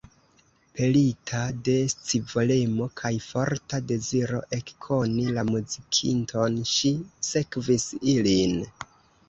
Pelita 0.77 1.41
de 1.67 1.75
scivolemo 1.93 2.87
kaj 3.03 3.11
forta 3.27 3.81
deziro 3.93 4.41
ekkoni 4.59 5.29
la 5.37 5.45
muzikinton, 5.53 6.59
ŝi 6.75 6.95
sekvis 7.31 7.89
ilin. 8.19 8.61